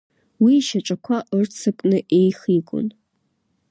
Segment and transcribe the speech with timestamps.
[0.43, 2.87] Уи ишьаҿақәа ырццакны еихигон.